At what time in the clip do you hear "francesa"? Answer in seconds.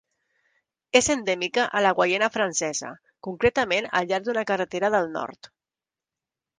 2.39-2.91